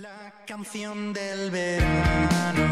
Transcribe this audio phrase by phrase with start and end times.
[0.00, 2.62] La canción del verano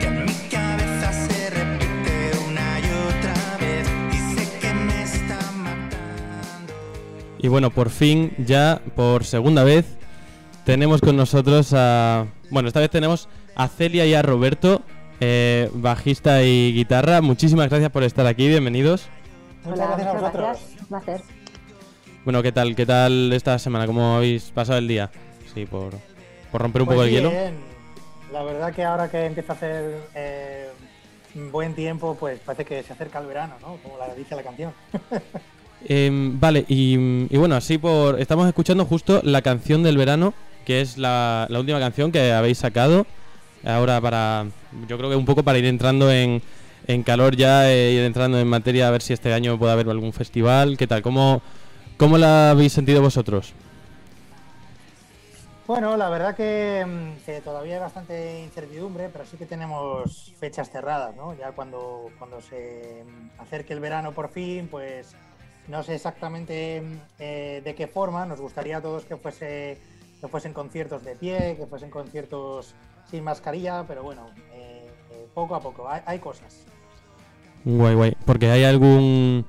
[0.00, 5.38] que en mi cabeza se repite una y otra vez y sé que me está
[5.52, 6.72] matando.
[7.38, 9.84] Y bueno, por fin, ya por segunda vez,
[10.64, 12.24] tenemos con nosotros a...
[12.48, 14.80] Bueno, esta vez tenemos a Celia y a Roberto,
[15.20, 17.20] eh, bajista y guitarra.
[17.20, 19.10] Muchísimas gracias por estar aquí, bienvenidos.
[19.62, 20.42] Muchas Hola, gracias a vosotros.
[20.42, 20.80] gracias.
[20.80, 21.20] Un placer.
[22.24, 22.74] Bueno, ¿qué tal?
[22.74, 23.86] ¿Qué tal esta semana?
[23.86, 25.10] ¿Cómo habéis pasado el día?
[25.54, 25.92] Sí, por,
[26.50, 27.30] por romper un Pues poco el hielo.
[27.30, 27.54] bien.
[28.32, 30.68] La verdad que ahora que empieza a hacer eh,
[31.50, 33.76] buen tiempo, pues parece que se acerca el verano, ¿no?
[33.82, 34.72] Como la dice la canción.
[35.88, 36.94] Em, vale, y,
[37.28, 38.20] y bueno, así por...
[38.20, 40.32] Estamos escuchando justo la canción del verano,
[40.64, 43.04] que es la, la última canción que habéis sacado.
[43.64, 44.46] Ahora para...
[44.88, 46.40] Yo creo que un poco para ir entrando en,
[46.86, 49.88] en calor ya, eh, ir entrando en materia, a ver si este año puede haber
[49.88, 50.76] algún festival.
[50.76, 51.02] ¿Qué tal?
[51.02, 51.42] ¿Cómo,
[51.96, 53.52] cómo la habéis sentido vosotros?
[55.72, 60.70] Bueno, la verdad que, mm, que todavía hay bastante incertidumbre, pero sí que tenemos fechas
[60.70, 61.34] cerradas, ¿no?
[61.34, 65.14] Ya cuando, cuando se mm, acerque el verano por fin, pues
[65.68, 68.26] no sé exactamente mm, eh, de qué forma.
[68.26, 69.78] Nos gustaría a todos que, fuese,
[70.20, 72.74] que fuesen conciertos de pie, que fuesen conciertos
[73.10, 76.66] sin mascarilla, pero bueno, eh, eh, poco a poco, hay, hay cosas.
[77.64, 78.16] Guay, guay.
[78.26, 79.46] Porque hay algún...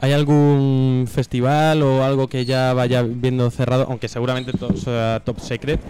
[0.00, 3.86] ¿Hay algún festival o algo que ya vaya viendo cerrado?
[3.88, 5.80] Aunque seguramente todo sea top secret.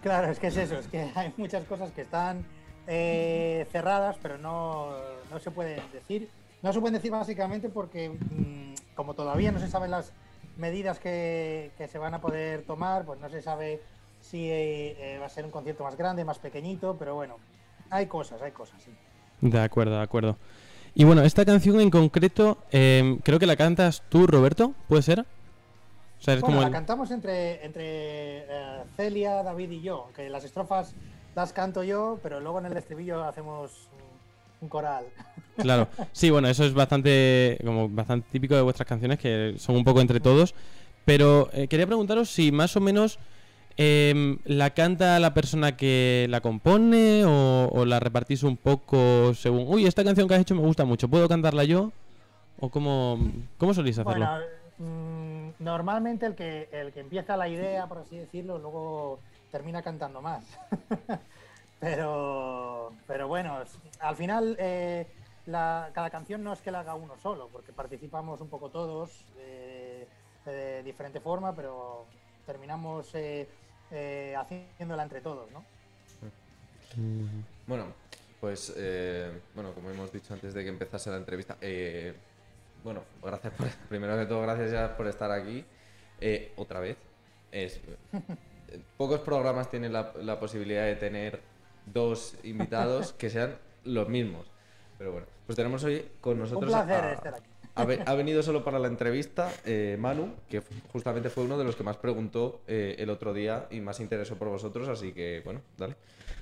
[0.00, 2.46] Claro, es que es eso, es que hay muchas cosas que están
[2.86, 4.92] eh, cerradas, pero no,
[5.30, 6.28] no se pueden decir.
[6.62, 10.12] No se pueden decir básicamente porque, mm, como todavía no se saben las
[10.56, 13.82] medidas que, que se van a poder tomar, pues no se sabe
[14.20, 17.38] si eh, va a ser un concierto más grande, más pequeñito, pero bueno,
[17.90, 18.92] hay cosas, hay cosas, sí.
[19.40, 20.36] De acuerdo, de acuerdo.
[20.98, 25.20] Y bueno, esta canción en concreto, em, creo que la cantas tú, Roberto, ¿puede ser?
[25.20, 30.08] O sea, es Bueno, como la el- cantamos entre, entre eh, Celia, David y yo,
[30.16, 30.94] que las estrofas
[31.34, 35.04] las canto yo, pero luego en el estribillo hacemos un- un coral.
[35.58, 39.84] Claro, sí, bueno, eso es bastante, como bastante típico de vuestras canciones, que son un
[39.84, 40.54] poco entre todos.
[41.04, 43.18] Pero eh, quería preguntaros si más o menos
[43.76, 49.86] em, la canta la persona que la compone o, la repartís un poco según, uy,
[49.86, 51.92] esta canción que has hecho me gusta mucho, ¿puedo cantarla yo?
[52.58, 53.18] ¿O cómo,
[53.58, 54.26] cómo soléis hacerlo?
[54.26, 54.40] Bueno,
[54.78, 59.20] mm, normalmente el que, el que empieza la idea, por así decirlo, luego
[59.50, 60.44] termina cantando más.
[61.80, 63.58] pero, pero bueno,
[64.00, 65.06] al final eh,
[65.46, 70.06] cada canción no es que la haga uno solo, porque participamos un poco todos eh,
[70.44, 72.06] de diferente forma, pero
[72.46, 73.48] terminamos eh,
[73.90, 75.64] eh, haciéndola entre todos, ¿no?
[77.66, 77.86] Bueno,
[78.40, 82.14] pues eh, bueno, como hemos dicho antes de que empezase la entrevista, eh,
[82.82, 85.64] bueno, gracias por, primero que todo, gracias ya por estar aquí
[86.20, 86.96] eh, otra vez.
[87.52, 87.80] Es,
[88.96, 91.40] pocos programas tienen la, la posibilidad de tener
[91.86, 94.46] dos invitados que sean los mismos.
[94.98, 97.50] Pero bueno, pues tenemos hoy con Un nosotros a- placer a- estar aquí.
[97.76, 101.76] Ha, ha venido solo para la entrevista eh, Manu, que justamente fue uno de los
[101.76, 105.60] que más preguntó eh, el otro día y más interesó por vosotros, así que bueno,
[105.76, 105.94] dale.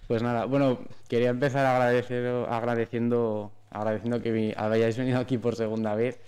[0.06, 0.78] Pues nada, bueno,
[1.08, 6.20] quería empezar agradecer, agradeciendo, agradeciendo que vi- hayáis venido aquí por segunda vez.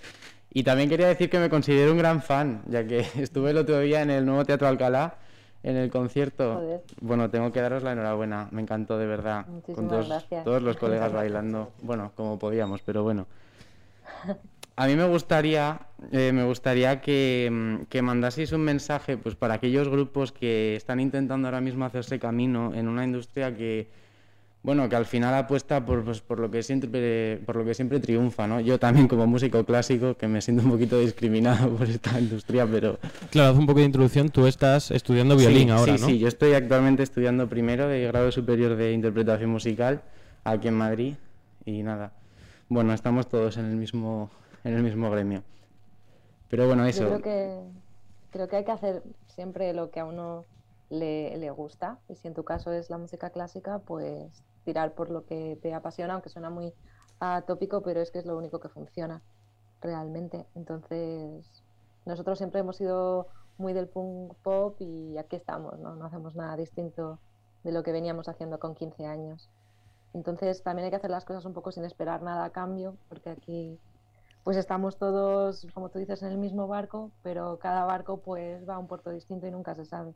[0.53, 3.79] Y también quería decir que me considero un gran fan, ya que estuve el otro
[3.81, 5.17] día en el nuevo Teatro Alcalá,
[5.63, 6.55] en el concierto.
[6.55, 6.83] Joder.
[7.01, 9.45] Bueno, tengo que daros la enhorabuena, me encantó de verdad.
[9.45, 10.45] Con Muchísimas todos, gracias.
[10.45, 13.27] todos los colegas bailando, bueno, como podíamos, pero bueno.
[14.79, 15.81] A mí me gustaría,
[16.13, 21.01] eh, me gustaría que, mm, que mandaseis un mensaje pues, para aquellos grupos que están
[21.01, 23.89] intentando ahora mismo hacerse camino en una industria que,
[24.63, 28.01] bueno, que al final apuesta por, pues, por, lo, que siempre, por lo que siempre
[28.01, 28.61] triunfa, ¿no?
[28.61, 32.99] Yo también como músico clásico, que me siento un poquito discriminado por esta industria, pero...
[33.31, 36.07] Claro, haz un poco de introducción, tú estás estudiando violín Sí, ahora, sí, ¿no?
[36.09, 40.03] Sí, yo estoy actualmente estudiando primero de grado superior de interpretación musical
[40.45, 41.15] aquí en Madrid
[41.65, 42.13] y nada.
[42.69, 44.29] Bueno, estamos todos en el mismo
[44.67, 45.43] en el mismo gremio.
[46.49, 47.03] Pero bueno, eso.
[47.03, 47.61] Yo creo que,
[48.31, 50.45] creo que hay que hacer siempre lo que a uno
[50.91, 51.99] le, le gusta.
[52.09, 55.73] Y si en tu caso es la música clásica, pues tirar por lo que te
[55.75, 56.73] apasiona, aunque suena muy
[57.21, 59.23] atópico, pero es que es lo único que funciona
[59.81, 60.47] realmente.
[60.55, 61.63] Entonces,
[62.05, 65.95] nosotros siempre hemos sido muy del punk pop y aquí estamos, ¿no?
[65.95, 67.19] No hacemos nada distinto
[67.65, 69.49] de lo que veníamos haciendo con 15 años.
[70.13, 73.31] Entonces, también hay que hacer las cosas un poco sin esperar nada a cambio, porque
[73.31, 73.79] aquí
[74.47, 78.77] pues estamos todos, como tú dices, en el mismo barco, pero cada barco pues va
[78.77, 80.13] a un puerto distinto y nunca se sabe.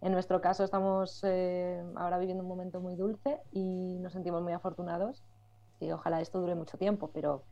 [0.00, 4.52] En nuestro caso estamos eh, ahora viviendo un momento muy dulce y nos sentimos muy
[4.52, 5.24] afortunados
[5.80, 7.42] y ojalá esto dure mucho tiempo, pero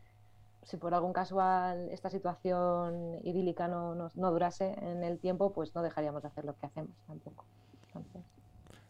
[0.63, 5.81] si por algún casual esta situación idílica no, no- durase en el tiempo, pues no
[5.81, 7.43] dejaríamos de hacer lo que hacemos tampoco.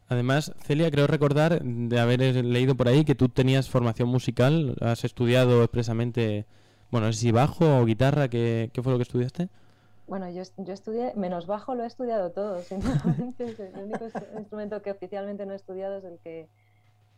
[0.08, 5.04] Además, Celia, creo recordar de haber leído por ahí que tú tenías formación musical, has
[5.04, 6.46] estudiado expresamente,
[6.94, 9.50] bueno, si bajo o guitarra, ¿qué, fue lo que estudiaste?
[10.06, 13.46] Bueno, yo, est- yo estudié, menos bajo lo he estudiado todo, sinceramente.
[13.46, 16.48] el único instru- instrumento que oficialmente no he estudiado es el que,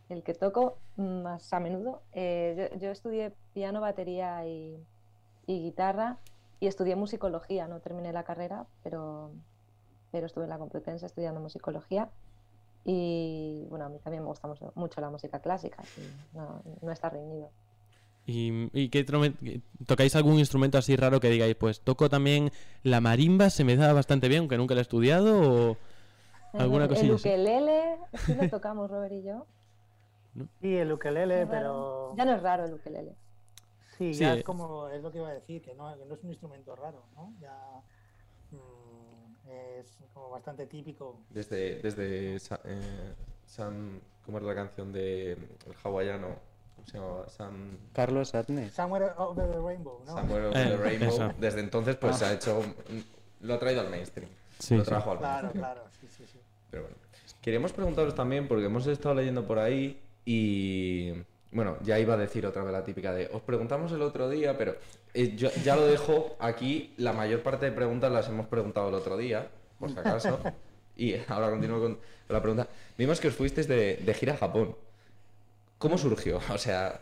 [0.07, 2.04] el que toco más a menudo.
[2.13, 4.77] Eh, yo, estudié piano, batería y,
[5.45, 6.19] guitarra
[6.62, 9.33] y estudié musicología, no terminé la carrera, pero,
[10.13, 12.10] estuve en la Complutense estudiando musicología.
[12.86, 15.83] Y bueno, a mí también me gusta mucho, la música clásica,
[16.31, 17.51] no, no está reñido.
[18.27, 19.06] ¿Y, y qué
[19.86, 22.51] tocáis algún instrumento así raro que digáis, pues toco también
[22.81, 25.77] la marimba, se me da bastante bien, aunque nunca la he estudiado, o
[26.54, 29.45] alguna el, cosilla el ukelele, sí lo tocamos Robert y yo.
[30.60, 33.16] Sí, el ukelele, Es pero Ya no es raro el ukelele.
[33.98, 36.16] sí, Sí, ya es como, es lo que iba a decir, que no, que no
[36.16, 37.31] es un instrumento raro, ¿no?
[37.39, 37.56] Ya
[38.51, 39.50] mm,
[39.80, 41.19] es como bastante típico.
[41.30, 43.13] Desde, desde eh,
[43.45, 46.55] Sam, ¿cómo era la canción de el hawaiano?
[46.75, 47.30] ¿Cómo se llamaba?
[47.30, 48.74] Sam, Carlos Atnes.
[48.74, 50.13] Somewhere over the rainbow, ¿no?
[50.13, 51.07] Somewhere over Eh, the Rainbow.
[51.10, 51.33] eso.
[51.39, 52.18] Desde entonces, pues Ah.
[52.19, 52.62] se ha hecho.
[53.42, 54.30] Lo ha traído al mainstream.
[54.60, 54.89] Sí, lo sí.
[54.89, 55.63] trajo al Claro, mainstream.
[55.66, 56.39] claro, sí, sí, sí.
[56.69, 56.98] Pero bueno.
[57.42, 61.12] Queríamos preguntaros también, porque hemos estado leyendo por ahí y.
[61.51, 63.30] Bueno, ya iba a decir otra vez la típica de.
[63.31, 64.75] Os preguntamos el otro día, pero
[65.13, 66.94] eh, yo ya lo dejo aquí.
[66.98, 69.48] La mayor parte de preguntas las hemos preguntado el otro día,
[69.80, 70.39] por si acaso.
[70.98, 72.00] y ahora continúo con
[72.30, 72.68] la pregunta.
[72.98, 74.75] Vimos que os fuisteis de, de gira a Japón.
[75.77, 76.39] ¿Cómo surgió?
[76.54, 77.00] O sea,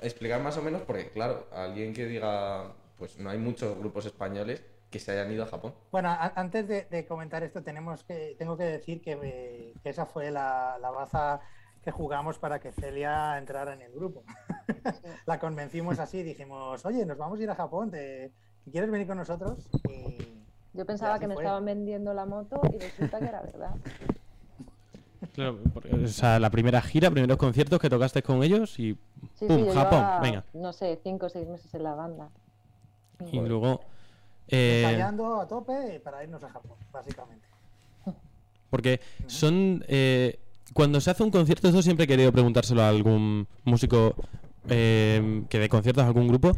[0.00, 2.72] explicar más o menos, porque claro, alguien que diga.
[2.98, 5.74] Pues no hay muchos grupos españoles que se hayan ido a Japón.
[5.90, 9.88] Bueno, a- antes de, de comentar esto, tenemos que, tengo que decir que, eh, que
[9.90, 11.40] esa fue la, la baza
[11.82, 14.22] que jugamos para que Celia entrara en el grupo.
[15.26, 18.30] la convencimos así, dijimos, oye, nos vamos a ir a Japón, ¿te,
[18.70, 19.68] ¿quieres venir con nosotros?
[19.88, 20.44] Y
[20.74, 21.42] Yo pensaba que me fue.
[21.42, 23.74] estaban vendiendo la moto y resulta que era verdad.
[25.34, 28.96] Claro, porque, o sea, la primera gira, primeros conciertos que tocaste con ellos y
[29.38, 29.60] Sí, ¡pum!
[29.60, 30.44] sí, yo Japón, llevaba, venga.
[30.54, 32.28] no sé, cinco o seis meses en la banda.
[33.30, 33.80] Y luego...
[34.48, 37.46] eh, ensayando a tope para irnos a Japón, básicamente.
[38.70, 39.84] Porque son.
[39.88, 40.38] eh,
[40.74, 44.14] cuando se hace un concierto, esto siempre he querido preguntárselo a algún músico
[44.68, 46.52] eh, que de conciertos, a algún grupo.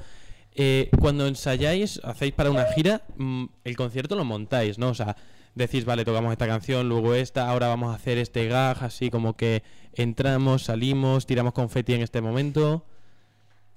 [0.55, 4.89] eh, cuando ensayáis, hacéis para una gira, mm, el concierto lo montáis, ¿no?
[4.91, 5.17] O sea,
[5.55, 9.37] decís, vale, tocamos esta canción, luego esta, ahora vamos a hacer este gag, así como
[9.37, 9.63] que
[9.93, 12.85] entramos, salimos, tiramos confeti en este momento.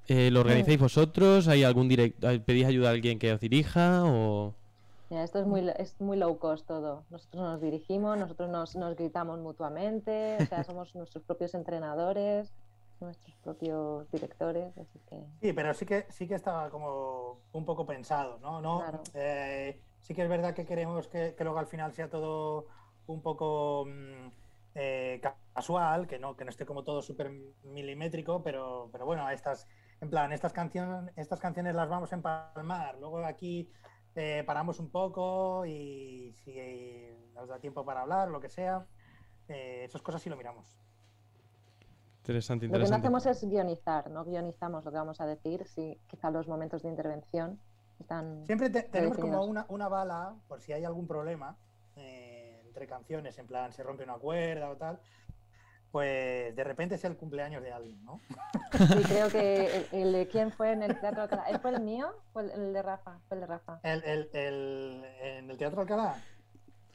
[0.07, 1.47] Eh, ¿Lo organizáis vosotros?
[1.47, 4.03] ¿Hay algún direct ¿Pedís ayuda a alguien que os dirija?
[4.05, 4.53] O...
[5.09, 7.03] Mira, esto es muy, es muy low cost todo.
[7.09, 12.53] Nosotros nos dirigimos, nosotros nos, nos gritamos mutuamente, o sea, somos nuestros propios entrenadores,
[12.99, 15.17] nuestros propios directores, así que...
[15.41, 18.61] Sí, pero sí que sí que estaba como un poco pensado, ¿no?
[18.61, 19.01] no Claro.
[19.13, 22.67] eh, sí que es verdad que queremos que, que luego al final sea todo
[23.07, 24.27] un poco mm,
[24.75, 27.29] eh, ca- casual, que no, que no esté como todo súper
[27.63, 29.67] milimétrico, pero, pero bueno, estas,
[30.01, 32.97] en plan, estas canciones, estas canciones las vamos a empalmar.
[32.99, 33.69] Luego aquí
[34.15, 36.55] eh, paramos un poco y si
[37.33, 38.85] nos da tiempo para hablar, lo que sea,
[39.49, 40.75] eh, esas cosas sí lo miramos.
[42.21, 42.97] Interesante, Lo que no interesante.
[42.97, 46.89] hacemos es guionizar, no guionizamos lo que vamos a decir, sí, quizá los momentos de
[46.89, 47.61] intervención
[47.99, 48.45] están...
[48.45, 51.57] Siempre te- tenemos como una, una bala por si hay algún problema
[51.95, 54.99] eh, entre canciones, en plan se rompe una cuerda o tal,
[55.91, 58.21] pues de repente es el cumpleaños de alguien, ¿no?
[58.71, 61.45] Sí, creo que el, el de quién fue en el Teatro Alcalá.
[61.49, 62.13] ¿Eh, ¿Fue el mío?
[62.33, 63.19] ¿Fue el, el de Rafa?
[63.27, 63.79] Fue el de Rafa.
[63.83, 66.15] El, el- el- en el Teatro Alcalá,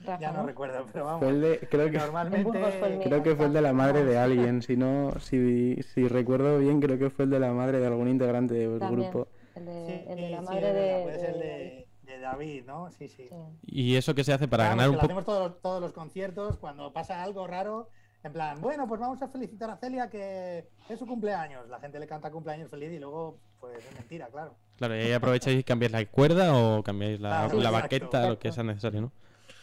[0.04, 1.20] Rafa, ya no recuerdo, pero vamos.
[1.20, 2.58] Fue el de, creo que, Normalmente.
[2.58, 4.62] El creo que fue el de la madre de alguien.
[4.62, 8.08] Si no, si, si recuerdo bien, creo que fue el de la madre de algún
[8.08, 9.30] integrante del También, grupo.
[9.54, 11.02] El de, Sí, el de la sí, madre de...
[11.02, 11.86] puede ser el de-
[12.20, 12.90] David, ¿no?
[12.92, 13.26] Sí, sí.
[13.28, 13.34] sí.
[13.62, 15.06] ¿Y eso que se hace para ganar un poco?
[15.06, 17.88] hacemos todos, todos los conciertos cuando pasa algo raro.
[18.22, 21.68] En plan, bueno, pues vamos a felicitar a Celia que es su cumpleaños.
[21.68, 24.54] La gente le canta cumpleaños feliz y luego, pues es mentira, claro.
[24.76, 28.28] Claro, y ahí aprovecháis y cambiáis la cuerda o cambiáis la, Claro, la exacto, baqueta,
[28.28, 29.12] lo que sea necesario, ¿no?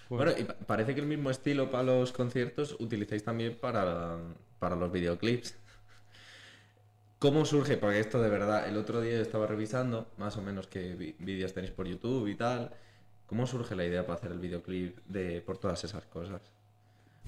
[0.09, 4.17] Bueno, y pa- parece que el mismo estilo para los conciertos utilizáis también para,
[4.59, 5.55] para los videoclips.
[7.19, 7.75] ¿Cómo surge?
[7.77, 11.53] Porque esto de verdad, el otro día yo estaba revisando más o menos qué vídeos
[11.53, 12.71] tenéis por YouTube y tal.
[13.27, 16.41] ¿Cómo surge la idea para hacer el videoclip de por todas esas cosas?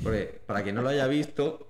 [0.02, 1.68] Porque para quien no lo haya visto,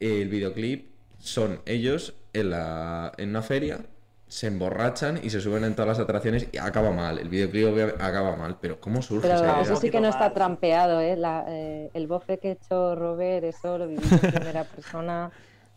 [0.00, 3.80] el videoclip son ellos en, la, en una feria,
[4.26, 7.18] se emborrachan y se suben en todas las atracciones y acaba mal.
[7.18, 9.62] El videoclip acaba mal, pero ¿cómo surge Pero esa idea?
[9.62, 11.16] eso sí que no está trampeado, ¿eh?
[11.16, 15.30] La- eh, el bofe que ha hecho Robert, eso lo viví en primera persona.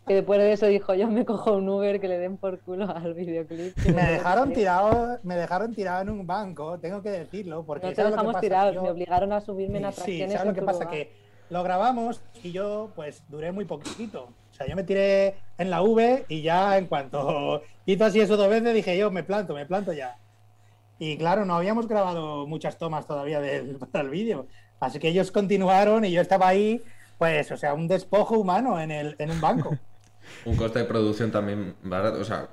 [0.06, 2.90] Que después de eso dijo, yo me cojo un Uber que le den por culo
[2.90, 3.76] al videoclip.
[3.86, 4.58] Me dejaron gusta".
[4.60, 8.16] tirado, me dejaron tirado en un banco, tengo que decirlo, porque No te ¿sabes lo
[8.16, 8.40] que dejamos pasa?
[8.40, 10.32] tirados, Yo- me obligaron a subirme en Sí, atracciones.
[10.32, 10.78] ¿sabes lo que pasa?
[10.84, 10.90] lugar.
[10.96, 11.12] Que
[11.50, 14.24] lo grabamos y yo pues duré muy poquito.
[14.50, 18.36] O sea, yo me tiré en la V y ya en cuanto hizo así eso
[18.36, 20.16] dos veces dije yo, me planto, me planto ya.
[20.98, 24.46] Y claro, no habíamos grabado muchas tomas todavía del, para el vídeo.
[24.80, 26.82] Así que ellos continuaron y yo estaba ahí,
[27.18, 29.70] pues, o sea, un despojo humano en, el, en un banco.
[30.44, 32.20] Un coste de producción también barato.
[32.20, 32.48] O sea,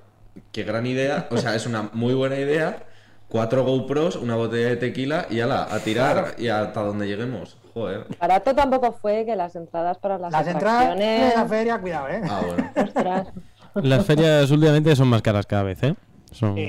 [0.51, 1.27] qué gran idea.
[1.31, 2.83] O sea, es una muy buena idea.
[3.27, 6.33] Cuatro GoPros, una botella de tequila y ala, a tirar Claro.
[6.39, 7.57] y hasta donde lleguemos.
[7.75, 8.07] Joder.
[8.19, 11.29] Barato tampoco fue que las entradas para las, Las entradas atracciones.
[11.31, 12.21] de la feria, cuidado, ¿eh?
[12.27, 12.71] Ah, bueno.
[12.75, 13.27] Ostras.
[13.75, 15.95] Las ferias últimamente son más caras cada vez, ¿eh?
[16.31, 16.55] Son...
[16.55, 16.63] Sí.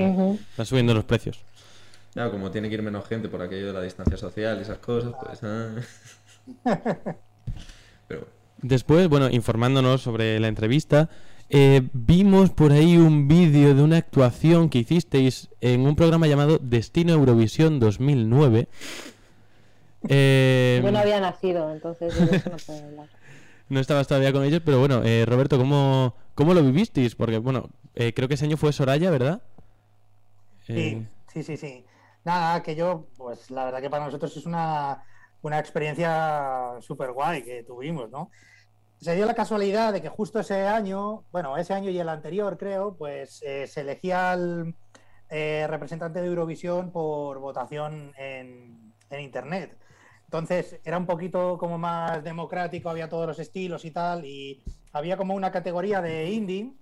[0.51, 1.43] Están subiendo los precios.
[2.15, 4.79] Ya, como tiene que ir menos gente por aquello de la distancia social y esas
[4.79, 5.41] cosas, pues.
[5.43, 5.71] ah.
[8.63, 11.09] Después, bueno, informándonos sobre la entrevista,
[11.49, 16.59] eh, vimos por ahí un vídeo de una actuación que hicisteis en un programa llamado
[16.63, 18.69] Destino Eurovisión 2009.
[20.09, 23.09] Eh, Yo no había nacido, entonces yo no puedo hablar.
[23.69, 27.15] no estabas todavía con ellos, pero bueno, eh, Roberto, ¿cómo, ¿cómo lo vivisteis?
[27.15, 29.43] Porque, bueno, eh, creo que ese año fue Soraya, ¿verdad?
[30.67, 31.85] Sí, Eh, sí, sí, sí.
[32.25, 35.03] Nada, que yo, pues la verdad que para nosotros es una,
[35.43, 38.31] una experiencia súper guay que tuvimos, ¿no?
[38.99, 42.59] Se dio la casualidad de que justo ese año, bueno, ese año y el anterior,
[42.59, 44.75] creo, pues eh, se elegía al
[45.31, 49.79] eh, representante de Eurovisión por votación en, en Internet.
[50.25, 55.17] Entonces era un poquito como más democrático, había todos los estilos y tal, y había
[55.17, 56.73] como una categoría de indie.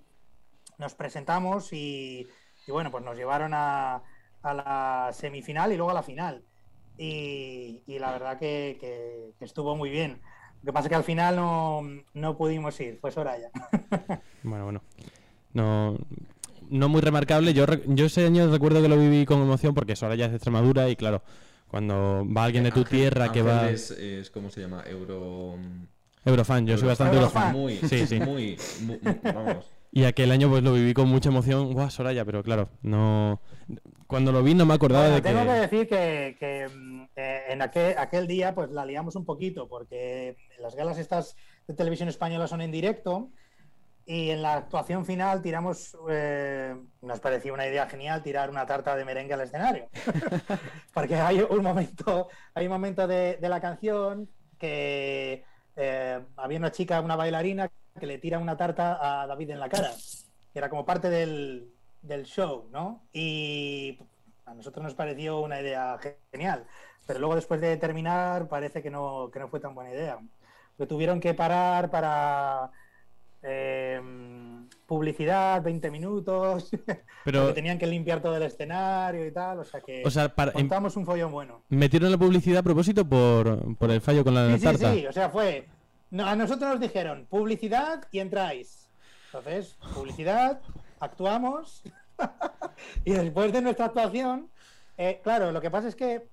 [0.76, 2.26] Nos presentamos y,
[2.66, 4.02] y bueno, pues nos llevaron a,
[4.42, 6.44] a la semifinal y luego a la final.
[6.98, 10.20] Y, y la verdad que, que- que estuvo muy bien.
[10.62, 11.82] Lo que pasa es que al final no,
[12.14, 13.50] no pudimos ir, fue Soraya.
[14.42, 14.82] Bueno, bueno.
[15.52, 15.96] No,
[16.68, 17.54] no muy remarcable.
[17.54, 20.36] Yo, re- yo ese año recuerdo que lo viví con emoción porque Soraya es de
[20.36, 21.22] Extremadura y claro,
[21.68, 23.70] cuando va alguien de tu Ángel- tierra que va...
[23.70, 24.82] Es, es- ¿cómo se llama?
[24.86, 25.56] Euro.
[26.24, 27.54] Eurofan, yo soy bastante Eurofan.
[27.54, 27.60] Eurofan.
[27.60, 28.20] Muy, Sí, sí.
[28.20, 29.70] muy, mu- mu- vamos.
[29.90, 31.72] Y aquel año pues lo viví con mucha emoción.
[31.72, 33.40] Guau, Soraya, pero claro, no...
[34.06, 35.28] Cuando lo vi no me acordaba Bueno, de que...
[35.28, 39.24] tengo que decir que, que, mm, eh, en aquel, aquel día pues la liamos un
[39.24, 43.30] poquito porque las galas estas de televisión española son en directo
[44.06, 48.96] y en la actuación final tiramos, eh, nos parecía una idea genial tirar una tarta
[48.96, 49.90] de merengue al escenario.
[50.94, 55.44] porque hay un momento, hay un momento de, de la canción que
[55.78, 59.68] eh, había una chica, una bailarina, que le tira una tarta a David en la
[59.68, 59.90] cara.
[60.52, 63.02] que Era como parte del, del show, ¿no?
[63.12, 63.98] Y
[64.44, 65.96] a nosotros nos pareció una idea
[66.32, 66.66] genial.
[67.06, 70.18] Pero luego después de terminar parece que no, que no fue tan buena idea.
[70.78, 72.70] Lo tuvieron que parar para
[73.42, 74.00] eh,
[74.88, 76.70] publicidad, 20 minutos,
[77.24, 79.58] Pero, tenían que limpiar todo el escenario y tal.
[79.60, 81.62] O sea que o sea, para, em- montamos un follón bueno.
[81.68, 84.94] metieron la publicidad a propósito por, por el fallo con la Sí, sí, tarta.
[84.94, 85.68] sí, o sea, fue.
[86.10, 88.88] no, a nosotros nos dijeron publicidad y entráis.
[89.26, 90.60] Entonces, publicidad,
[91.00, 91.82] actuamos.
[93.04, 94.48] y después de nuestra actuación,
[94.96, 96.26] eh, claro, lo que pasa es que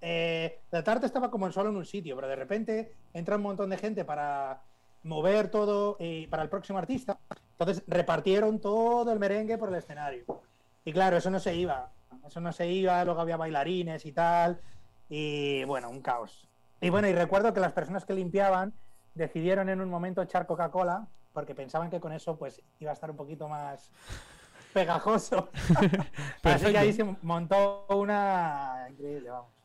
[0.00, 3.70] eh, la tarta estaba como solo en un sitio, pero de repente entra un montón
[3.70, 4.62] de gente para
[5.04, 7.20] mover todo y para el próximo artista.
[7.60, 10.24] Entonces repartieron todo el merengue por el escenario.
[10.82, 11.90] Y claro, eso no se iba.
[12.26, 14.58] Eso no se iba, luego había bailarines y tal.
[15.10, 16.48] Y bueno, un caos.
[16.80, 18.72] Y bueno, y recuerdo que las personas que limpiaban
[19.14, 23.10] decidieron en un momento echar Coca-Cola porque pensaban que con eso pues iba a estar
[23.10, 23.90] un poquito más
[24.72, 25.50] pegajoso.
[26.42, 29.59] Así que ahí se montó una increíble, vamos.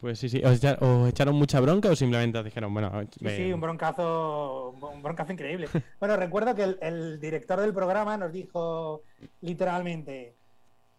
[0.00, 0.42] Pues sí, sí.
[0.44, 3.60] ¿Os, echa- os echaron mucha bronca o simplemente os dijeron, bueno, Sí, eh, sí, un
[3.60, 5.68] broncazo, un broncazo increíble.
[6.00, 9.02] Bueno, recuerdo que el, el director del programa nos dijo
[9.40, 10.36] literalmente,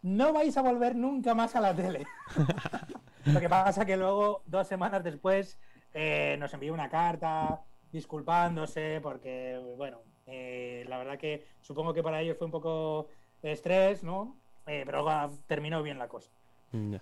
[0.02, 2.06] no vais a volver nunca más a la tele.
[3.24, 5.58] Lo que pasa que luego, dos semanas después,
[5.94, 7.60] eh, nos envió una carta
[7.92, 13.08] disculpándose porque, bueno, eh, la verdad que supongo que para ellos fue un poco
[13.42, 14.36] de estrés, ¿no?
[14.66, 16.30] Eh, pero luego terminó bien la cosa.
[16.72, 17.00] Ya.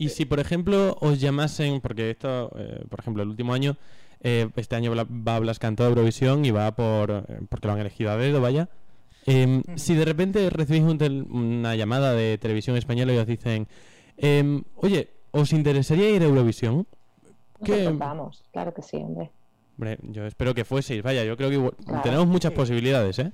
[0.00, 3.76] Y si, por ejemplo, os llamasen, porque esto, eh, por ejemplo, el último año,
[4.20, 7.80] eh, este año va Blas Cantó a Eurovisión y va por, eh, porque lo han
[7.80, 8.68] elegido a dedo, vaya.
[9.26, 13.66] Em, Si de repente recibís un tel- una llamada de televisión española y os dicen,
[14.16, 16.86] em, oye, ¿os interesaría ir a Eurovisión?
[17.64, 19.30] ¿Qué- vamos, claro que sí, hombre.
[19.76, 22.56] Hombre, yo espero que fueseis, vaya, yo creo que igual- Claro, tenemos muchas sí.
[22.56, 23.32] posibilidades, ¿eh?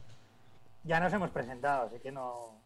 [0.85, 2.59] Ya nos hemos presentado, así que no,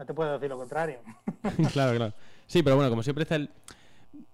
[0.00, 0.98] no te puedo decir lo contrario.
[1.72, 2.14] claro, claro.
[2.46, 3.50] Sí, pero bueno, como siempre está el...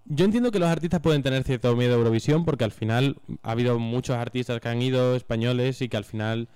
[0.05, 3.51] Yo entiendo que los artistas pueden tener cierto miedo a Eurovisión porque al final ha
[3.51, 6.47] habido muchos artistas que han ido españoles y que al final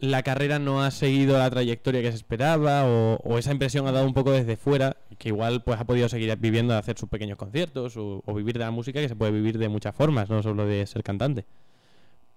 [0.00, 3.92] la carrera no ha seguido la trayectoria que se esperaba o, o esa impresión ha
[3.92, 7.08] dado un poco desde fuera, que igual pues ha podido seguir viviendo de hacer sus
[7.08, 10.42] pequeños conciertos o, vivir de la música, que se puede vivir de muchas formas, no
[10.42, 11.46] solo de ser cantante.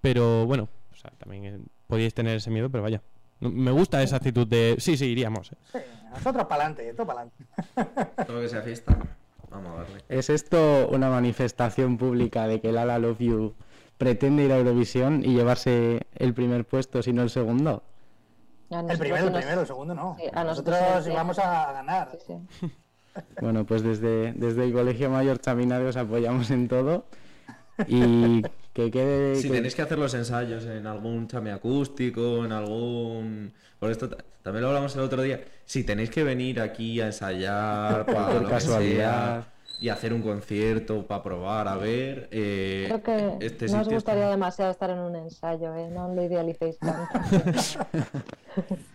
[0.00, 1.58] Pero bueno, o sea, también eh,
[1.88, 3.02] podíais tener ese miedo, pero vaya.
[3.40, 5.52] Me gusta esa actitud de sí, sí, iríamos.
[5.52, 5.56] eh.
[5.72, 5.78] Sí,
[6.10, 7.44] nosotros para adelante, todo para adelante.
[8.26, 8.96] Todo lo que sea fiesta,
[9.50, 10.04] vamos a darle.
[10.08, 13.54] ¿Es esto una manifestación pública de que Lala Love You
[13.98, 17.82] pretende ir a Eurovisión y llevarse el primer puesto, si no el segundo?
[18.70, 20.16] El primero, el primero, el segundo no.
[20.18, 21.10] Sí, a nosotros nosotros sí.
[21.12, 22.10] vamos a ganar.
[22.12, 22.70] sí, sí.
[23.40, 27.06] Bueno, pues desde, desde el Colegio Mayor Chaminade os apoyamos en todo
[27.86, 28.42] y
[28.76, 29.36] que quede...
[29.36, 33.52] Si que- tenéis que hacer los ensayos en algún chame acústico, en algún...
[33.78, 35.40] Por esto ta- también lo hablamos el otro día.
[35.64, 39.42] Si tenéis que venir aquí a ensayar para lo que casualidad.
[39.44, 42.28] sea y hacer un concierto para probar, a ver...
[42.30, 45.88] eh, Creo que este no os gustaría está- demasiado estar en un ensayo, ¿eh?
[45.90, 47.18] No lo idealicéis tanto.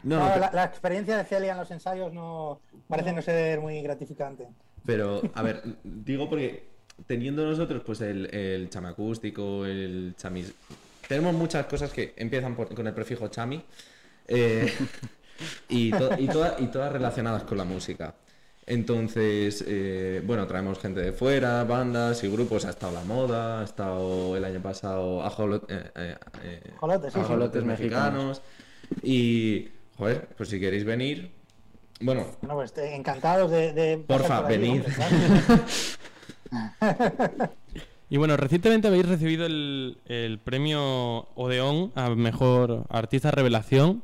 [0.03, 3.59] No, No, no, la, la experiencia de Celia en los ensayos no parece no ser
[3.61, 4.47] muy gratificante.
[4.85, 6.70] Pero, a ver, digo porque
[7.07, 10.53] teniendo nosotros pues el, el chame acústico, el chamis...
[11.07, 13.62] Tenemos muchas cosas que empiezan por- con el prefijo chami
[14.27, 14.71] eh,
[15.69, 18.15] y, to- y, toda- y todas relacionadas con la música.
[18.65, 22.63] Entonces, eh, bueno, traemos gente de fuera, bandas y grupos.
[22.65, 27.67] Ha estado La Moda, ha estado el año pasado Ajolo- eh, eh, eh, Ajolotes, sí,
[27.67, 28.41] mexicanos.
[29.01, 29.67] Y,
[29.98, 31.31] joder, pues si queréis venir,
[32.00, 34.01] bueno, Bueno, pues encantados de.
[34.07, 34.83] Porfa, por venid.
[34.83, 35.63] hombre.
[38.09, 44.03] Y bueno, recientemente habéis recibido el, el premio Odeón a Mejor Artista Revelación.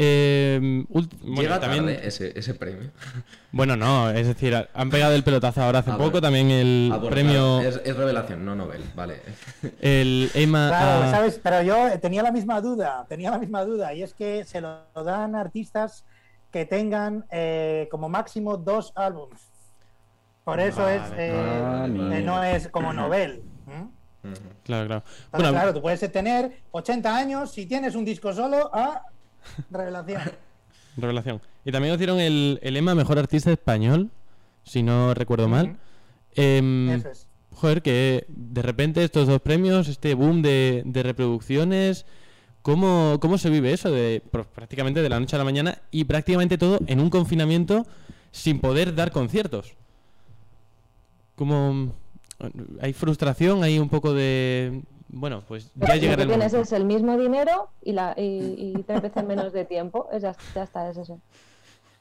[0.00, 1.08] Eh, bueno,
[1.42, 2.90] llega también, tarde ese, ese premio.
[3.52, 6.20] bueno, no, es decir, han pegado el pelotazo ahora hace Ah, poco bueno.
[6.20, 9.20] también el Ah, bueno, premio, claro, es, es revelación, no novel, vale.
[9.80, 11.40] el EMA Claro, a- ¿sabes?
[11.42, 14.82] Pero yo tenía la misma duda, tenía la misma duda, y es que se lo
[14.94, 16.04] dan a artistas
[16.52, 19.47] que tengan eh, como máximo dos álbumes.
[20.48, 23.42] Por eso Vale, es, eh, Ah, eh, no es como novel.
[23.66, 23.82] ¿m?
[24.24, 24.40] Ujú.
[24.64, 25.02] Claro, claro.
[25.06, 29.02] Entonces, Bueno, claro, tú puedes tener 80 años si tienes un disco solo a
[29.70, 30.22] revelación.
[30.96, 31.42] revelación.
[31.66, 34.10] Y también os dieron el, el EMA Mejor Artista Español,
[34.64, 35.76] si no recuerdo mal.
[36.34, 37.28] Em, Eso es.
[37.52, 42.06] Joder, que de repente estos dos premios, este boom de, de reproducciones,
[42.62, 43.90] ¿cómo, ¿cómo se vive eso?
[43.90, 47.86] De pr- prácticamente de la noche a la mañana y prácticamente todo en un confinamiento
[48.30, 49.74] sin poder dar conciertos.
[51.38, 51.92] Como
[52.80, 56.52] hay frustración, hay un poco de bueno, pues ya Pero lo llegará que el tienes
[56.52, 56.68] momento.
[56.68, 60.08] es el mismo dinero y, la, y, y tres veces menos de tiempo.
[60.12, 61.18] Es ya, ya está, es eso.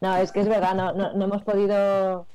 [0.02, 2.26] No, es que es verdad, no, no, no hemos podido,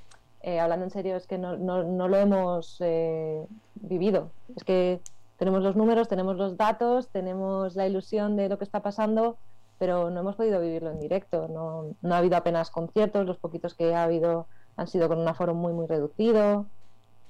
[0.40, 4.30] eh, hablando en serio, es que no, no, no lo hemos eh, vivido.
[4.56, 5.00] Es que
[5.36, 9.36] tenemos los números, tenemos los datos, tenemos la ilusión de lo que está pasando,
[9.78, 11.48] pero no hemos podido vivirlo en directo.
[11.48, 15.28] No, no ha habido apenas conciertos, los poquitos que ha habido han sido con un
[15.28, 16.66] aforo muy, muy reducido.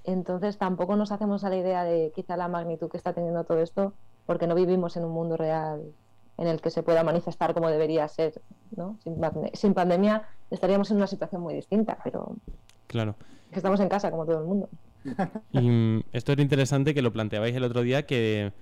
[0.04, 3.58] Entonces tampoco nos hacemos a la idea de quizá la magnitud que está teniendo todo
[3.58, 3.94] esto,
[4.26, 5.82] porque no vivimos en un mundo real
[6.38, 8.40] en el que se pueda manifestar como debería ser.
[8.76, 8.98] ¿no?
[9.04, 9.16] Sin,
[9.54, 12.36] sin pandemia estaríamos en una situación muy distinta, pero
[12.86, 13.14] Claro.
[13.50, 14.68] estamos en casa como todo el mundo.
[15.52, 18.52] Y mm, esto era interesante que lo planteabais el otro día que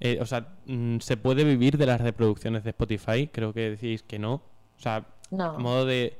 [0.00, 4.02] eh, o sea, mm, se puede vivir de las reproducciones de Spotify, creo que decís
[4.02, 4.34] que no.
[4.34, 6.18] O sea, No, a modo de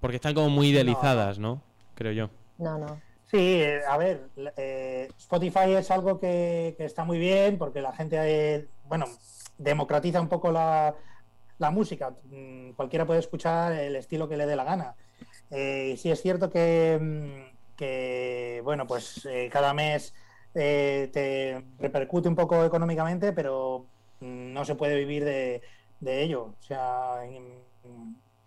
[0.00, 1.62] porque están como muy idealizadas, ¿no?
[1.94, 2.30] Creo yo.
[2.58, 3.00] no, no.
[3.30, 8.16] Sí, eh, a ver, eh, Spotify es algo que, está muy bien porque la gente,
[8.20, 9.06] eh, bueno,
[9.58, 10.94] democratiza un poco la,
[11.58, 12.14] la música.
[12.24, 14.94] Mm, Cualquiera puede escuchar el estilo que le dé la gana.
[15.50, 20.14] Eh, y sí es cierto que, mm, bueno, pues cada mes
[20.52, 23.86] te repercute un poco económicamente, pero
[24.20, 25.62] mm, no se puede vivir de,
[26.00, 26.54] de ello.
[26.60, 27.20] O sea,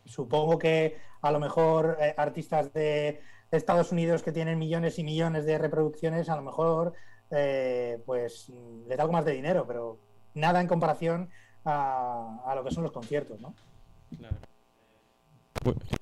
[0.05, 5.57] supongo que a lo mejor artistas de Estados Unidos que tienen millones y millones de
[5.57, 6.93] reproducciones, a lo mejor
[7.31, 9.97] eh, pues mm, le da algo más de dinero, pero
[10.33, 11.29] nada en comparación
[11.65, 13.53] a, a lo que son los conciertos, ¿no?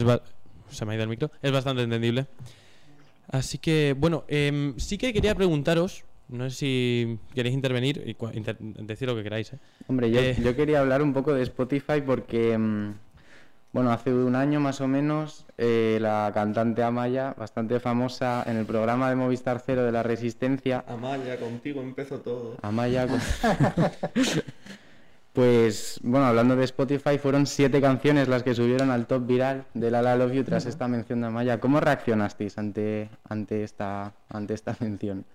[0.03, 0.21] Ba-
[0.69, 1.31] se me ha ido el micro.
[1.41, 2.27] Es bastante entendible.
[3.29, 8.57] Así que, bueno, em, sí que quería preguntaros, no sé si queréis intervenir y inter-
[8.59, 9.53] decir lo que queráis.
[9.53, 9.59] ¿eh?
[9.87, 10.35] Hombre, yo, Eh.
[10.43, 12.93] yo quería hablar un poco de Spotify porque, mm,
[13.75, 18.65] bueno, hace un año más o menos, eh, la cantante Amaya, bastante famosa en el
[18.65, 22.55] programa de Movistar Cero de la Resistencia, Amaya, contigo empezó todo.
[22.61, 23.19] Amaya, con-
[25.33, 29.91] pues, bueno, hablando de Spotify, fueron siete canciones las que subieron al top viral de
[29.91, 31.59] La La Love You tras esta mención de Amaya.
[31.59, 35.25] ¿Cómo reaccionasteis ante, ante, esta, ante esta mención?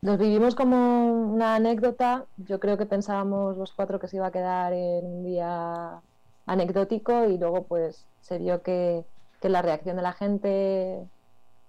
[0.00, 2.24] Los vivimos como una anécdota.
[2.38, 6.00] Yo creo que pensábamos los cuatro que se iba a quedar en un día
[6.48, 9.04] anecdótico y luego pues se vio que,
[9.40, 11.06] que la reacción de la gente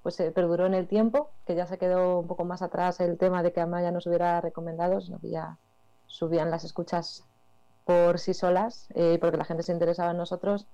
[0.01, 3.17] pues se perduró en el tiempo, que ya se quedó un poco más atrás el
[3.17, 5.57] tema de que Amaya nos hubiera recomendado, sino que ya
[6.07, 7.25] subían las escuchas
[7.85, 10.67] por sí solas, eh, porque la gente se interesaba en nosotros.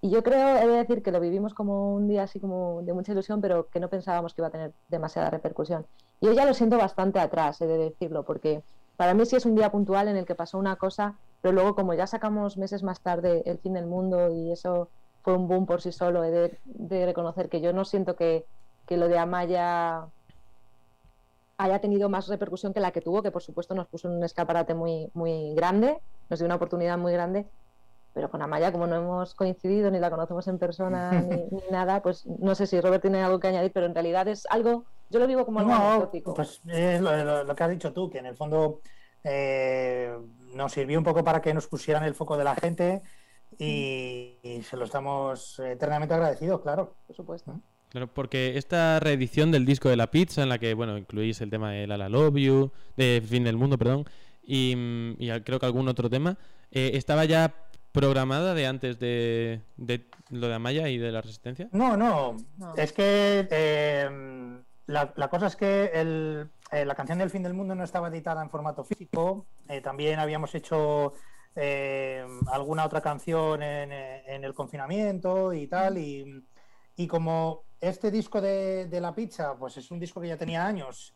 [0.00, 2.92] Y yo creo, he de decir que lo vivimos como un día así como de
[2.92, 5.86] mucha ilusión, pero que no pensábamos que iba a tener demasiada repercusión.
[6.20, 8.62] Y yo ya lo siento bastante atrás, he de decirlo, porque
[8.96, 11.76] para mí sí es un día puntual en el que pasó una cosa, pero luego
[11.76, 15.66] como ya sacamos meses más tarde el fin del mundo y eso fue un boom
[15.66, 18.46] por sí solo, he de, de reconocer que yo no siento que,
[18.86, 20.08] que lo de Amaya
[21.58, 24.24] haya tenido más repercusión que la que tuvo, que por supuesto nos puso en un
[24.24, 27.50] escaparate muy, muy grande, nos dio una oportunidad muy grande,
[28.12, 32.02] pero con Amaya, como no hemos coincidido ni la conocemos en persona ni, ni nada,
[32.02, 35.20] pues no sé si Robert tiene algo que añadir, pero en realidad es algo, yo
[35.20, 36.34] lo vivo como algo No, anecdótico.
[36.34, 38.80] pues es lo, lo- lo que has dicho tú, que en el fondo
[39.24, 40.12] eh,
[40.54, 43.02] nos sirvió un poco para que nos pusieran el foco de la gente
[43.58, 46.94] y, y se lo estamos eternamente agradecidos, claro.
[47.06, 47.60] por supuesto.
[47.90, 51.50] Claro, porque esta reedición del disco de la pizza, en la que, bueno, incluís el
[51.50, 54.06] tema de La La Love You, de Fin del Mundo, perdón,
[54.42, 56.38] y, mm, creo que algún otro tema,
[56.70, 57.54] eh, ¿estaba ya
[57.92, 61.68] programada de antes de, de lo de Amaya y de la Resistencia?
[61.72, 62.74] No, no, No.
[62.76, 64.08] es que eh,
[64.86, 68.08] la, la cosa es que el- eh, la canción del fin del mundo no estaba
[68.08, 71.12] editada en formato físico, eh, también habíamos hecho
[71.54, 73.92] eh, alguna otra canción en,
[74.42, 76.24] el confinamiento y tal, y,
[76.96, 81.14] y como este disco de, la pizza, pues es un disco que ya tenía años,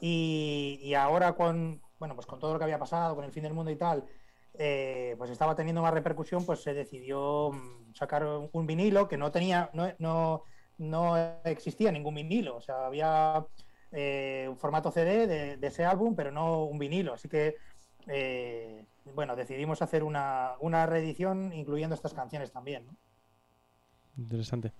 [0.00, 3.54] y, ahora con, bueno, pues con todo lo que había pasado, con el fin del
[3.54, 4.04] mundo y tal,
[4.52, 9.70] pues estaba teniendo más repercusión, pues se decidió mm, sacar un, vinilo que no tenía,
[9.72, 10.42] no,
[10.78, 13.46] no existía ningún vinilo, o sea, había
[13.92, 17.56] eh, un formato CD de, ese álbum, pero no un vinilo, así que
[18.08, 22.86] eh, bueno, decidimos hacer una, una reedición incluyendo estas canciones también.
[22.86, 22.96] ¿no?
[24.16, 24.72] Interesante.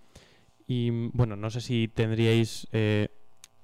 [0.66, 2.66] Y bueno, no sé si tendríais.
[2.72, 3.08] eh,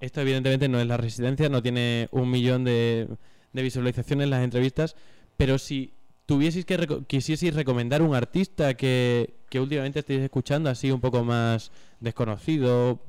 [0.01, 3.09] esto, evidentemente, no es la Resistencia, no tiene un millón de,
[3.53, 4.97] visualizaciones en las entrevistas,
[5.37, 5.95] pero si
[6.27, 11.71] tuvieseis que quisieseis recomendar un artista que, que últimamente estéis escuchando, así un poco más
[12.01, 13.01] desconocido,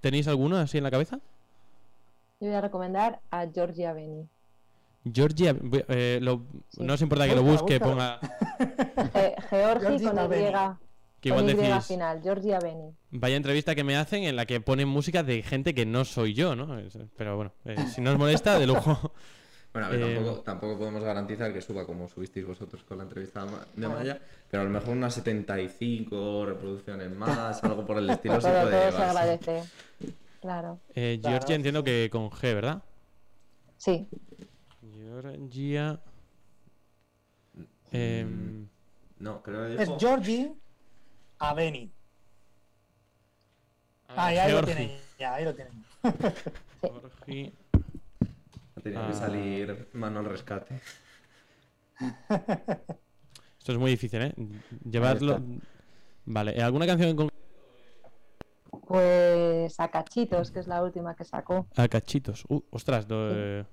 [0.00, 1.20] ¿tenéis alguno así en la cabeza?
[2.42, 4.28] Yo voy a recomendar a Georgia Beni.
[5.04, 5.54] Georgia,
[5.88, 6.82] eh, lo- Sí.
[6.82, 8.18] no os importa que lo busque, ponga.
[9.48, 10.52] Georgi Georgina con Y, Beni.
[11.20, 11.86] Que igual Y decís.
[11.86, 12.92] final, Georgia Beni.
[13.12, 16.34] Vaya entrevista que me hacen en la que ponen música de gente que no soy
[16.34, 16.76] yo, ¿no?
[17.16, 19.12] Pero bueno, eh, si no os molesta, de lujo.
[19.72, 23.04] Bueno, a ver, Eh, tampoco, tampoco podemos garantizar que suba como subisteis vosotros con la
[23.04, 23.88] entrevista de.
[23.88, 28.60] Maya, pero a lo mejor unas 75 reproducciones más, algo por el estilo se Todo,
[28.64, 29.62] puede todo se agradece.
[30.42, 30.80] Claro.
[30.94, 32.82] Eh, Claro, Georgia entiendo que con G, ¿verdad?
[33.78, 34.08] Sí,
[34.92, 36.00] Georgia.
[37.92, 38.68] em,
[39.20, 40.52] No, creo que Es dijo- Georgie
[41.38, 41.92] Aveni.
[44.08, 45.84] ah, Ah, ya ahí lo tienen, ya, ahí lo tienen.
[46.80, 47.52] Georgi.
[48.76, 49.06] ha tenido Ah.
[49.08, 50.80] que salir mano al rescate.
[53.58, 54.34] Esto es muy difícil, ¿eh?
[54.90, 55.40] Llevarlo.
[56.24, 57.41] Vale, ¿eh, ¿alguna canción en concreto?
[58.80, 61.66] Pues a Cachitos, que es la última que sacó.
[61.76, 62.44] A cachitos.
[62.48, 63.64] Uh, ostras, do- eh,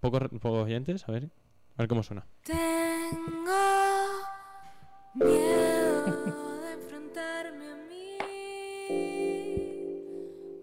[0.00, 1.30] pocos, pocos oyentes, a ver.
[1.76, 2.24] A ver cómo suena.
[2.42, 3.52] Tengo
[5.14, 8.16] miedo de enfrentarme a mí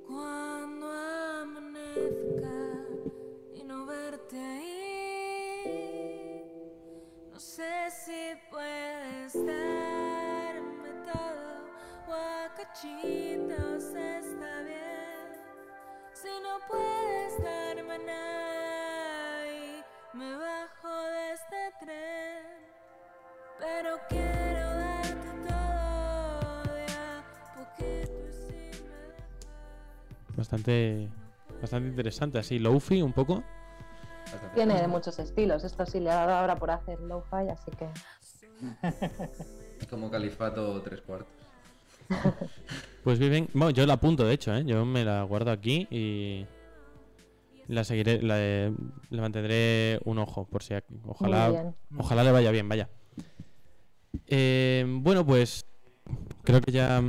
[0.08, 0.88] cuando
[1.42, 2.58] amanezca
[3.54, 5.66] y no verte ahí.
[7.32, 11.66] No sé si puedes darme todo
[12.08, 12.52] o a.
[12.56, 13.38] Si
[16.44, 19.84] no puedes darme nada y
[20.18, 22.46] me bajo de este tren,
[23.60, 27.24] pero quiero darte todo de a
[27.56, 30.36] poquito y si me dejas.
[30.36, 31.10] Bastante.
[31.62, 33.44] Bastante interesante, así, lofi un poco.
[34.56, 35.64] Tiene de muchos estilos.
[35.64, 37.88] Esto sí le ha dado ahora por hacer lo-fi, así que
[39.90, 41.34] Como califato tres cuartos.
[43.04, 44.64] Pues bien, bueno, yo la apunto, de hecho, ¿eh?
[44.66, 46.46] Yo me la guardo aquí y.
[47.68, 48.72] La seguiré, la, eh,
[49.10, 50.74] le mantendré un ojo, por si.
[51.06, 51.74] Ojalá.
[51.98, 52.90] Ojalá le vaya bien, vaya.
[54.28, 55.66] Eh, bueno, pues
[56.44, 57.02] creo que ya,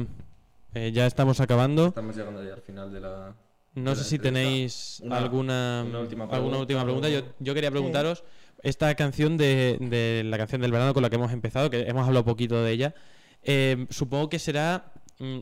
[0.74, 1.88] eh, ya estamos acabando.
[1.88, 3.34] Estamos llegando ya al final de la.
[3.74, 7.08] No de sé la si tenéis Una- alguna, una última alguna última pregunta.
[7.08, 8.22] pregunta Yo, yo quería preguntaros
[8.62, 12.06] esta canción de, de la canción del verano con la que hemos empezado, que hemos
[12.06, 12.94] hablado poquito de ella.
[13.42, 14.91] eh, supongo que será,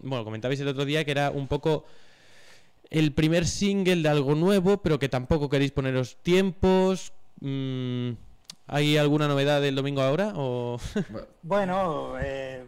[0.03, 1.85] bueno, comentabais el otro día que era un poco
[2.90, 7.12] el primer single de algo nuevo, pero que tampoco queréis poneros tiempos.
[7.40, 8.11] Mm,
[8.66, 10.33] ¿Hay alguna novedad del domingo ahora?
[10.37, 10.79] O...
[11.43, 12.64] Bueno, eh,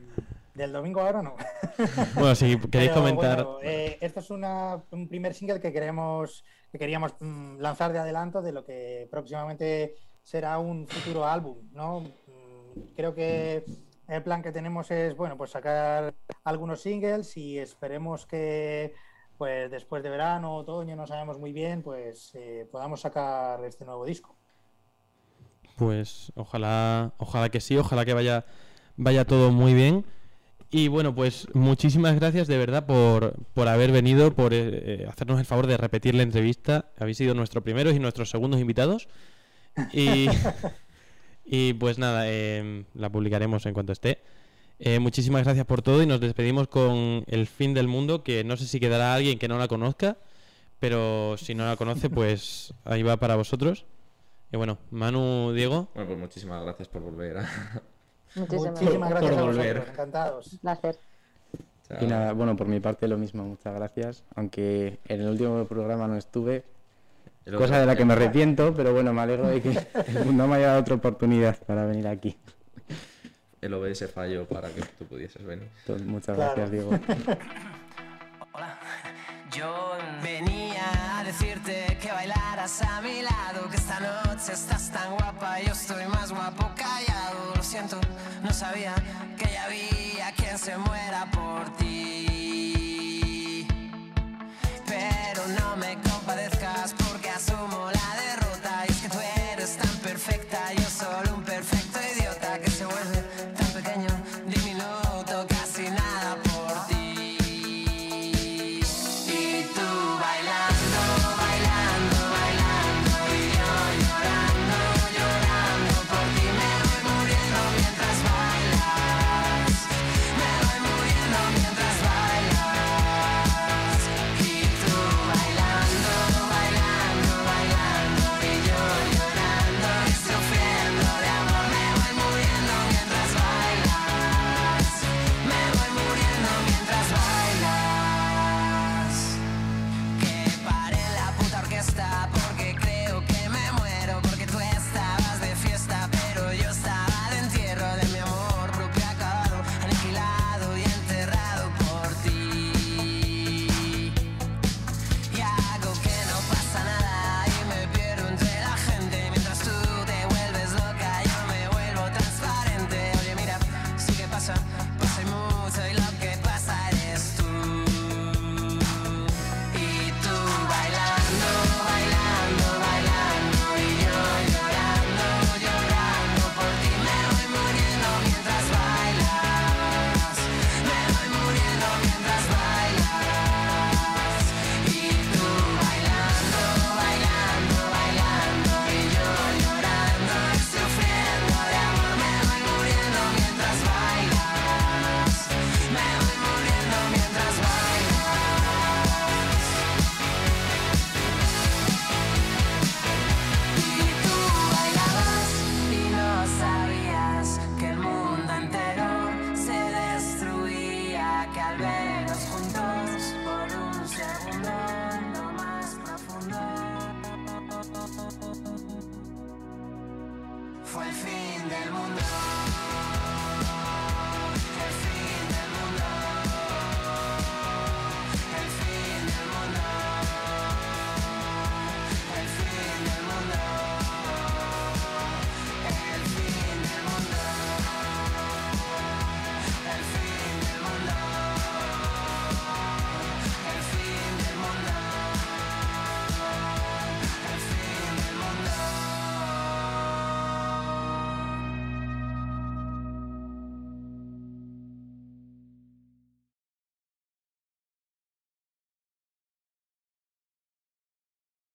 [0.54, 1.36] del domingo ahora no.
[2.14, 3.44] bueno, si queréis Pero, comentar.
[3.44, 7.98] bueno, eh, esto es una- un primer single que queremos que queríamos mm, lanzar de
[7.98, 12.00] adelanto de lo que próximamente será un futuro álbum, ¿no?
[12.00, 13.64] Mm, Creo que
[14.08, 18.94] el plan que tenemos es, bueno, pues sacar algunos singles y esperemos que
[19.38, 24.04] pues después de verano, otoño, no sabemos muy bien, pues eh, podamos sacar este nuevo
[24.04, 24.36] disco.
[25.76, 28.44] Pues ojalá, ojalá que sí, ojalá que vaya,
[28.96, 30.04] vaya todo muy bien.
[30.70, 35.40] Y bueno, pues muchísimas gracias de verdad por, por haber venido, por eh, eh, hacernos
[35.40, 36.92] el favor de repetir la entrevista.
[36.98, 39.08] Habéis sido nuestros primeros y nuestros segundos invitados.
[39.92, 40.28] Y,
[41.44, 44.18] y pues nada, eh, la publicaremos en cuanto esté.
[44.78, 48.56] Eh, muchísimas gracias por todo y nos despedimos con El fin del mundo, que no
[48.56, 50.16] sé si quedará alguien que no la conozca,
[50.80, 53.84] pero si no la conoce, pues ahí va para vosotros.
[54.50, 55.88] Y bueno, Manu, Diego.
[55.94, 57.38] bueno, pues muchísimas gracias por volver.
[57.38, 57.48] a-
[58.34, 59.74] Muchísimas gracias por volver.
[59.74, 60.58] vosotros, encantados.
[60.62, 60.98] Placer.
[61.88, 61.98] Chao.
[62.00, 64.24] Y nada, bueno, por mi parte lo mismo, muchas gracias.
[64.34, 66.64] Aunque en el último programa no estuve,
[67.56, 69.70] cosa de la que me arrepiento, pero bueno, me alegro de que
[70.08, 72.36] el mundo me haya dado otra oportunidad para venir aquí.
[73.60, 75.68] El OBS falló para que tú pudieses venir.
[75.80, 76.52] Entonces, muchas Claro.
[76.56, 76.90] gracias, Diego.
[78.52, 78.78] Hola,
[79.56, 85.60] yo venía a decirte que bailaras a mi lado, que esta noche estás tan guapa,
[85.60, 87.54] yo estoy más guapo callado.
[87.56, 88.00] Lo siento,
[88.42, 88.94] no sabía
[89.38, 92.26] que ya había quien se muera por ti.